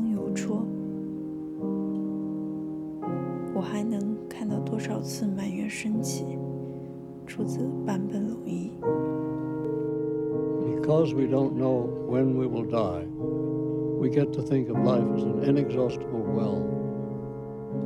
[0.00, 0.62] 光邮戳。
[3.54, 6.38] 我还能看到多少次满月升起？
[7.26, 8.70] 出自坂本龙一。
[10.64, 13.06] Because we don't know when we will die,
[13.98, 16.62] we get to think of life as an inexhaustible well.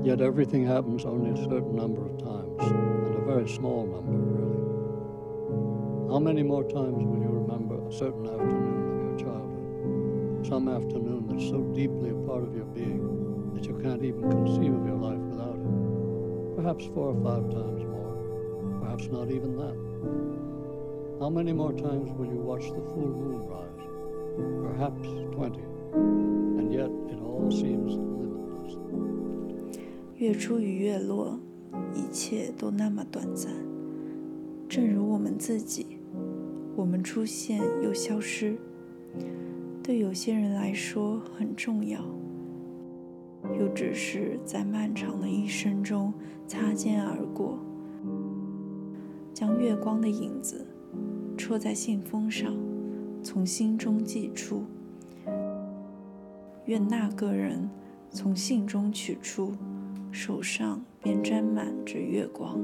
[0.04, 4.60] Yet everything happens only a certain number of times, and a very small number, really.
[6.10, 8.83] How many more times will you remember a certain afternoon of your childhood?
[10.44, 14.74] Some afternoon that's so deeply a part of your being that you can't even conceive
[14.74, 16.56] of your life without it.
[16.56, 19.76] Perhaps four or five times more, perhaps not even that.
[21.20, 23.86] How many more times will you watch the full moon rise?
[24.64, 25.60] Perhaps 20.
[26.58, 28.76] And yet it all seems limitless.
[30.16, 31.38] 月出与月落，
[31.94, 33.52] 一切都那么短暂，
[34.68, 35.98] 正如我们自己，
[36.76, 38.56] 我们出现又消失，
[39.85, 42.03] 对有些人来说很重要，
[43.59, 46.11] 又只是在漫长的一生中
[46.47, 47.59] 擦肩而过，
[49.31, 50.65] 将月光的影子
[51.37, 52.51] 戳在信封上，
[53.21, 54.63] 从心中寄出。
[56.65, 57.69] 愿那个人
[58.09, 59.53] 从信中取出。
[60.11, 62.57] 手上便沾满着月光。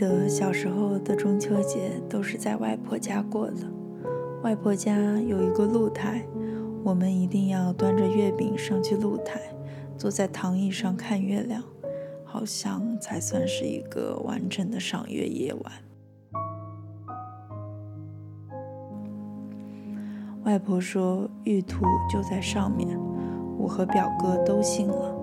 [0.00, 3.56] 得小时候的中秋节都是在外婆家过的。
[4.42, 6.24] 外婆家有一个露台，
[6.82, 9.38] 我们一定要端着月饼上去露台，
[9.98, 11.62] 坐在躺椅上看月亮，
[12.24, 15.72] 好像才算是一个完整的赏月夜晚。
[20.44, 22.98] 外婆说玉兔就在上面，
[23.58, 25.14] 我和表哥都信了，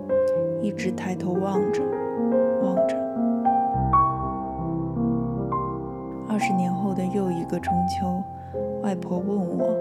[0.62, 1.82] 一直抬头望着，
[7.58, 8.22] 中秋。
[8.82, 9.76] 外婆问我：“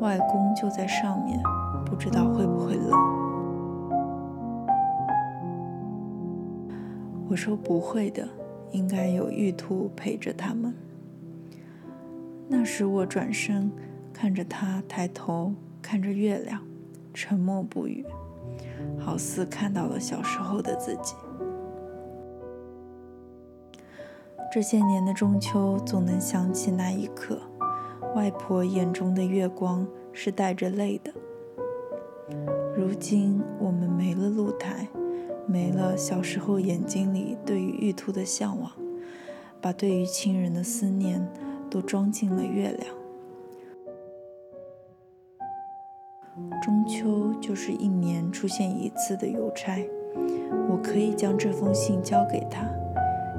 [0.00, 1.40] 外公就在上面，
[1.86, 2.90] 不知道会不会冷？”
[7.28, 8.28] 我说：“不会的，
[8.72, 10.74] 应该有玉兔陪着他们。”
[12.46, 13.72] 那时我转身
[14.12, 16.60] 看着他，抬头看着月亮，
[17.14, 18.04] 沉默不语，
[18.98, 21.14] 好似看到了小时候的自己。
[24.54, 27.40] 这些年的中秋，总能想起那一刻。
[28.14, 31.12] 外婆眼中的月光是带着泪的。
[32.76, 34.86] 如今我们没了露台，
[35.44, 38.70] 没了小时候眼睛里对于玉兔的向往，
[39.60, 41.28] 把对于亲人的思念
[41.68, 42.94] 都装进了月亮。
[46.62, 49.84] 中秋就是一年出现一次的邮差，
[50.70, 52.64] 我可以将这封信交给他，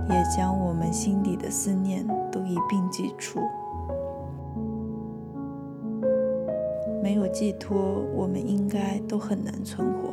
[0.09, 3.39] 也将我们心底的思念都一并寄出。
[7.01, 10.09] 没有寄托，我们应该都很难存活；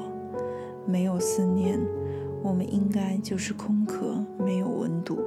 [0.87, 1.81] 没有思念，
[2.43, 5.19] 我们应该就是空壳，没有温度。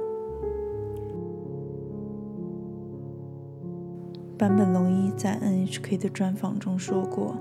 [4.38, 7.36] 坂本龙一在 NHK 的专访中说过：“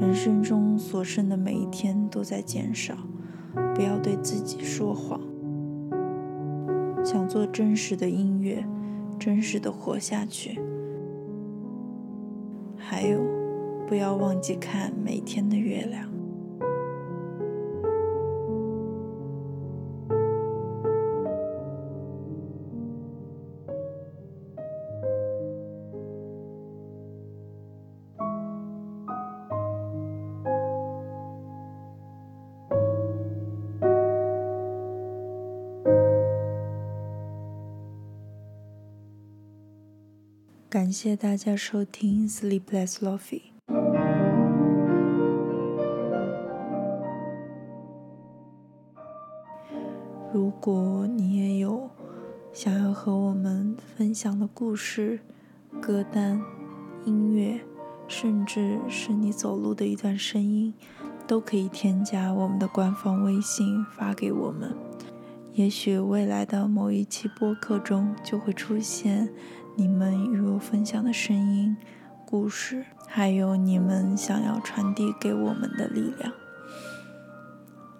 [0.00, 2.94] 人生中所剩的每一天都在减少，
[3.74, 5.20] 不要对自己说谎。
[7.12, 8.64] 想做真实的音乐，
[9.18, 10.60] 真实的活下去。
[12.76, 13.18] 还有。”
[13.90, 16.08] 不要忘记看每天的月亮。
[40.70, 43.40] 感谢大家收听《Sleepless Lofi》。
[50.32, 51.90] 如果你也有
[52.52, 55.18] 想要和我们分享的故事、
[55.80, 56.40] 歌单、
[57.04, 57.58] 音乐，
[58.06, 60.72] 甚至是你走路的一段声音，
[61.26, 64.72] 都可以添加我们的官方微信发给我们。
[65.52, 69.28] 也许未来的某一期播客中就会出现
[69.76, 71.76] 你们与我分享的声音、
[72.24, 76.32] 故事，还有你们想要传递给我们的力量。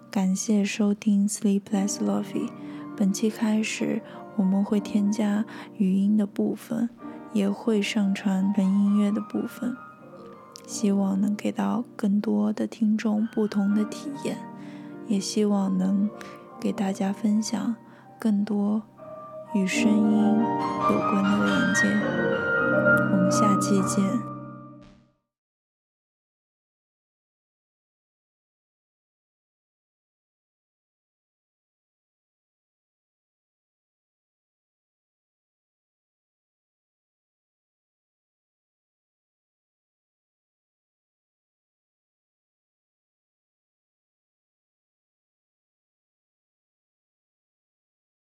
[0.09, 2.49] 感谢收听 Sleepless Lofi。
[2.95, 4.01] 本期开始，
[4.37, 5.45] 我们会添加
[5.77, 6.89] 语音的部分，
[7.33, 9.75] 也会上传纯音乐的部分，
[10.65, 14.37] 希望能给到更多的听众不同的体验，
[15.07, 16.09] 也希望能
[16.61, 17.75] 给大家分享
[18.19, 18.83] 更多
[19.55, 20.39] 与声音
[20.91, 21.87] 有关的连接。
[23.11, 24.30] 我们下期见。